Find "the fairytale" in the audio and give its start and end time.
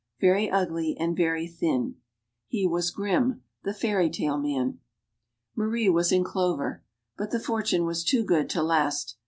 3.63-4.39